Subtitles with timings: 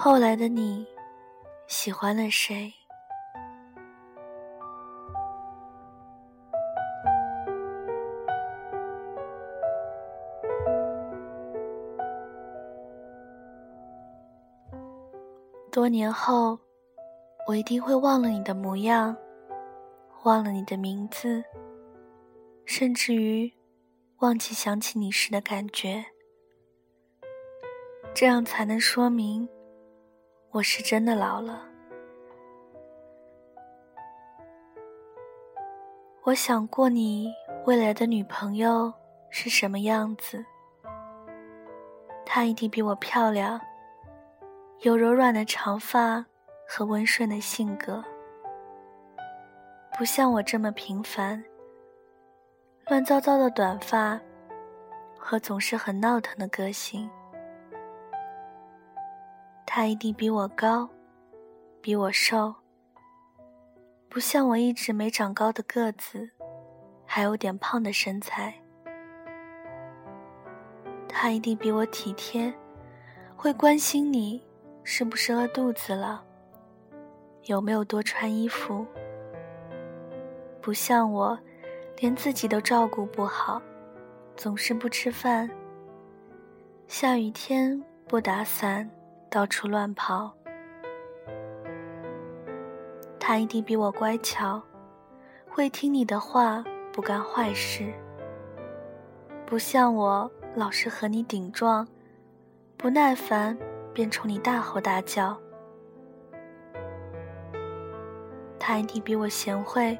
[0.00, 0.86] 后来的你，
[1.66, 2.72] 喜欢了谁？
[15.72, 16.56] 多年后，
[17.48, 19.16] 我一定会忘了你的模样，
[20.22, 21.42] 忘了你的名字，
[22.64, 23.52] 甚至于
[24.18, 26.04] 忘记想起你时的感觉。
[28.14, 29.48] 这样才能说明
[30.50, 31.62] 我是真的老了。
[36.24, 37.32] 我想过你
[37.64, 38.92] 未来的女朋友
[39.30, 40.44] 是什么样子，
[42.24, 43.60] 她一定比我漂亮。
[44.80, 46.24] 有柔软的长发
[46.66, 48.02] 和温顺的性格，
[49.98, 51.42] 不像我这么平凡。
[52.86, 54.18] 乱糟糟的短发
[55.18, 57.10] 和总是很闹腾的个性，
[59.70, 60.88] 他一定比我高，
[61.82, 62.54] 比我瘦，
[64.08, 66.30] 不像我一直没长高的个子，
[67.04, 68.54] 还有点胖的身材。
[71.06, 72.50] 他一定比我体贴，
[73.36, 74.42] 会关心你。
[74.84, 76.24] 是不是饿肚子了？
[77.44, 78.86] 有没有多穿衣服？
[80.62, 81.38] 不像我，
[81.98, 83.60] 连自己都照顾不好，
[84.34, 85.50] 总是不吃饭。
[86.86, 88.90] 下雨天不打伞，
[89.30, 90.32] 到处乱跑。
[93.18, 94.62] 他一定比我乖巧，
[95.48, 97.92] 会听你的话，不干坏事。
[99.44, 101.86] 不像我，老是和你顶撞，
[102.76, 103.56] 不耐烦。
[103.94, 105.36] 便冲你大吼大叫。
[108.60, 109.98] 他一定比我贤惠，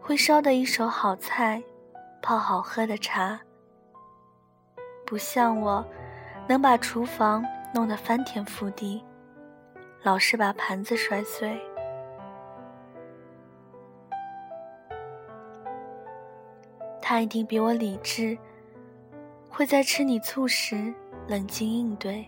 [0.00, 1.62] 会烧得一手好菜，
[2.22, 3.38] 泡好喝的茶。
[5.04, 5.86] 不像我，
[6.48, 7.44] 能把厨房
[7.76, 9.04] 弄得翻天覆地，
[10.02, 11.60] 老是把盘子摔碎。
[17.02, 18.38] 他一定比我理智，
[19.50, 20.90] 会在吃你醋时
[21.28, 22.26] 冷静应对。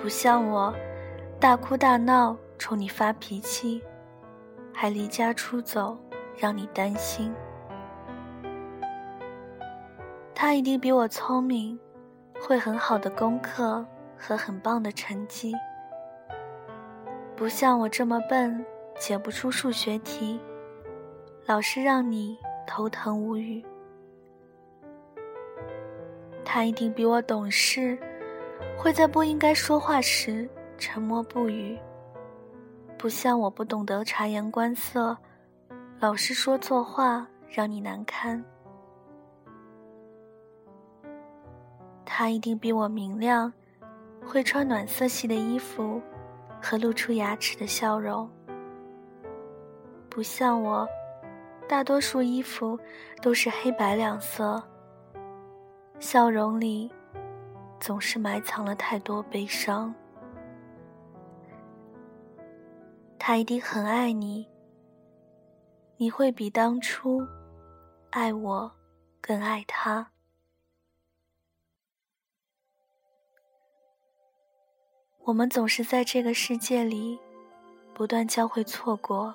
[0.00, 0.74] 不像我，
[1.38, 3.84] 大哭大闹，冲你发脾气，
[4.72, 5.98] 还离家出走，
[6.34, 7.30] 让你担心。
[10.34, 11.78] 他一定比我聪明，
[12.40, 13.84] 会很好的功课
[14.18, 15.54] 和很棒的成绩。
[17.36, 18.64] 不像我这么笨，
[18.98, 20.40] 解不出数学题，
[21.46, 23.64] 老是让你头疼无语。
[26.44, 27.98] 他一定比我懂事。
[28.76, 30.48] 会在不应该说话时
[30.78, 31.78] 沉默不语，
[32.98, 35.16] 不像我不懂得察言观色，
[36.00, 38.44] 老是说错话让你难堪。
[42.04, 43.50] 他一定比我明亮，
[44.26, 46.00] 会穿暖色系的衣服
[46.60, 48.28] 和露出牙齿的笑容，
[50.08, 50.88] 不像我，
[51.68, 52.78] 大多数衣服
[53.22, 54.62] 都是黑白两色，
[55.98, 56.90] 笑容里。
[57.80, 59.94] 总是埋藏了太多悲伤。
[63.18, 64.48] 他一定很爱你，
[65.98, 67.20] 你会比当初
[68.08, 68.72] 爱我
[69.20, 70.13] 更爱他。
[75.24, 77.18] 我们总是在这个世界里
[77.94, 79.34] 不断交汇错过，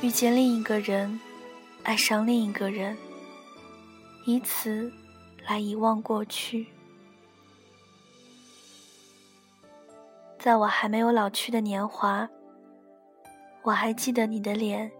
[0.00, 1.20] 遇见另一个人，
[1.82, 2.96] 爱上另一个人，
[4.26, 4.92] 以此。
[5.48, 6.68] 来遗忘过去，
[10.38, 12.28] 在我还没有老去的年华，
[13.62, 14.92] 我还记得你的脸，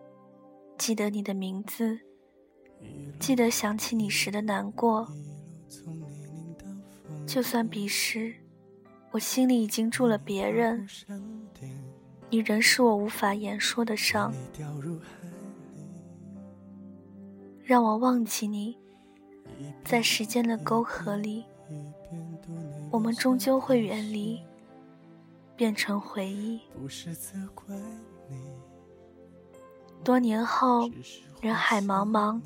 [0.77, 2.01] 记得你的名字，
[3.21, 5.07] 记得想起你时的难过。
[7.33, 8.35] 就算彼时
[9.11, 10.87] 我心里已经住了别人，
[12.29, 14.31] 你仍是我无法言说的伤，
[17.65, 18.77] 让我忘记你。
[19.83, 21.47] 在时间的沟壑里，
[22.91, 24.39] 我们终究会远离，
[25.57, 26.61] 变成回忆。
[30.05, 30.91] 多年后，
[31.41, 32.39] 人海茫茫，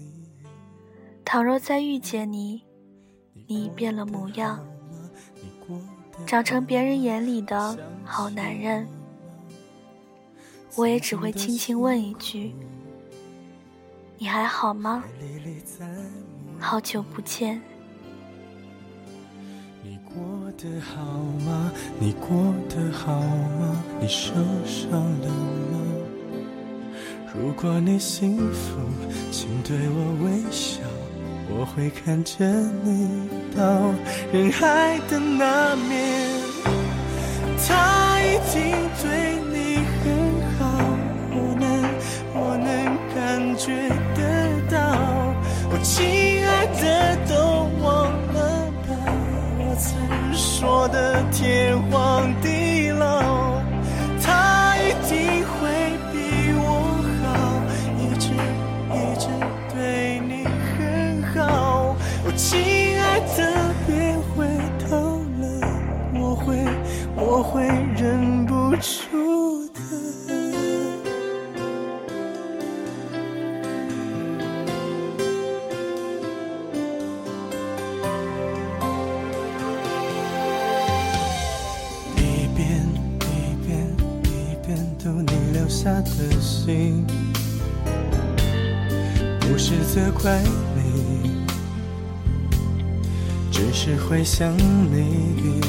[1.25, 2.63] 倘若再遇见你，
[3.49, 4.65] 你已变了模样，
[6.27, 8.87] 长成别人眼里的好男人，
[10.75, 12.53] 我也只会轻轻问一句：
[14.19, 15.05] 你还好吗？
[16.59, 17.63] 好久不见。
[19.85, 21.05] 你过得好
[21.47, 21.73] 吗？
[22.01, 22.29] 你过
[22.69, 23.85] 得好吗？
[24.01, 24.35] 你受
[24.65, 25.81] 伤了吗？
[27.33, 28.81] 如果你幸福，
[29.31, 30.81] 请对我微笑，
[31.49, 32.45] 我会看着
[32.85, 33.95] 你到
[34.33, 36.36] 人海的那面。
[85.23, 87.07] 你留下的信，
[89.41, 90.43] 不是责怪
[90.75, 91.47] 你，
[93.51, 95.61] 只是会想你。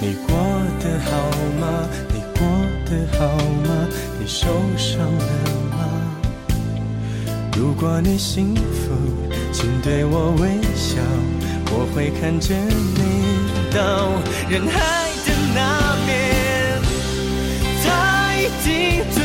[0.00, 0.34] 你过
[0.80, 1.10] 得好
[1.60, 1.88] 吗？
[2.08, 2.40] 你过
[2.86, 3.88] 得好吗？
[4.18, 4.46] 你受
[4.76, 5.26] 伤了
[5.70, 5.78] 吗？
[7.56, 8.90] 如果你幸福，
[9.52, 11.00] 请对我微笑，
[11.70, 14.08] 我会看着你到
[14.48, 15.01] 人海。
[18.42, 19.21] 已经。